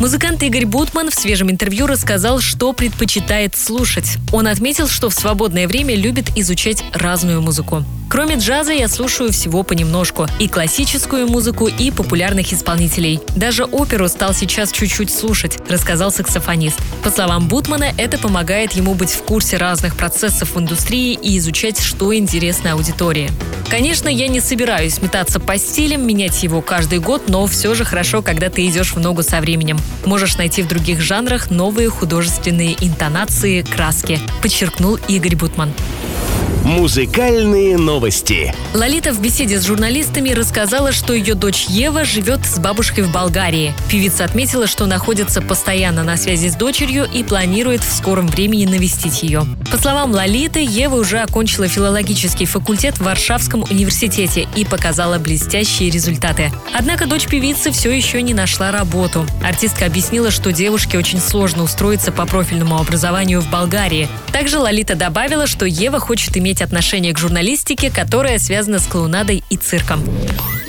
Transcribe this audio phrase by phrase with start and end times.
[0.00, 4.18] Музыкант Игорь Бутман в свежем интервью рассказал, что предпочитает слушать.
[4.32, 7.84] Он отметил, что в свободное время любит изучать разную музыку.
[8.10, 10.26] Кроме джаза я слушаю всего понемножку.
[10.40, 13.20] И классическую музыку, и популярных исполнителей.
[13.36, 16.78] Даже оперу стал сейчас чуть-чуть слушать, рассказал саксофонист.
[17.04, 21.80] По словам Бутмана, это помогает ему быть в курсе разных процессов в индустрии и изучать,
[21.80, 23.30] что интересно аудитории.
[23.68, 28.22] Конечно, я не собираюсь метаться по стилям, менять его каждый год, но все же хорошо,
[28.22, 29.78] когда ты идешь в ногу со временем.
[30.04, 35.72] Можешь найти в других жанрах новые художественные интонации, краски, подчеркнул Игорь Бутман.
[36.64, 38.54] Музыкальные новости.
[38.72, 43.74] Лолита в беседе с журналистами рассказала, что ее дочь Ева живет с бабушкой в Болгарии.
[43.90, 49.22] Певица отметила, что находится постоянно на связи с дочерью и планирует в скором времени навестить
[49.22, 49.44] ее.
[49.70, 56.50] По словам Лолиты, Ева уже окончила филологический факультет в Варшавском университете и показала блестящие результаты.
[56.72, 59.26] Однако дочь певицы все еще не нашла работу.
[59.44, 64.08] Артистка объяснила, что девушке очень сложно устроиться по профильному образованию в Болгарии.
[64.32, 69.56] Также Лолита добавила, что Ева хочет иметь отношение к журналистике, которая связана с клоунадой и
[69.56, 70.02] цирком.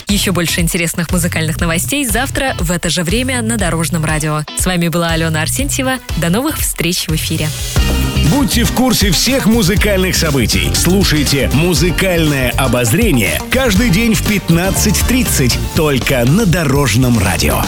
[0.07, 4.43] Еще больше интересных музыкальных новостей завтра в это же время на Дорожном радио.
[4.57, 5.97] С вами была Алена Арсентьева.
[6.17, 7.49] До новых встреч в эфире.
[8.31, 10.71] Будьте в курсе всех музыкальных событий.
[10.73, 17.61] Слушайте «Музыкальное обозрение» каждый день в 15.30 только на Дорожном радио.